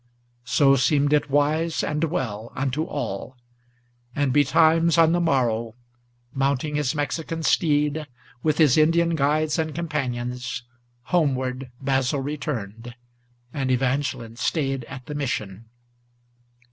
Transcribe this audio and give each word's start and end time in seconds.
So 0.45 0.75
seemed 0.77 1.13
it 1.13 1.29
wise 1.29 1.83
and 1.83 2.05
well 2.05 2.51
unto 2.55 2.85
all; 2.85 3.37
and 4.15 4.33
betimes 4.33 4.97
on 4.97 5.11
the 5.11 5.19
morrow, 5.21 5.75
Mounting 6.33 6.73
his 6.73 6.95
Mexican 6.95 7.43
steed, 7.43 8.07
with 8.41 8.57
his 8.57 8.77
Indian 8.79 9.13
guides 9.13 9.59
and 9.59 9.75
companions, 9.75 10.63
Homeward 11.13 11.69
Basil 11.79 12.19
returned, 12.19 12.95
and 13.53 13.69
Evangeline 13.69 14.37
stayed 14.37 14.85
at 14.85 15.05
the 15.05 15.13
Mission. 15.13 15.65